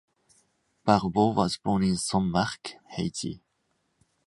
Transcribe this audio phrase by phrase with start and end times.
[0.83, 3.43] Barbot was born in Saint-Marc, Haiti.